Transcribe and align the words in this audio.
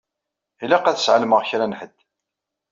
Ilaq 0.63 0.85
ad 0.87 0.97
sɛelmeɣ 0.99 1.41
kra 1.49 1.65
n 1.67 1.75
ḥedd. 1.79 1.97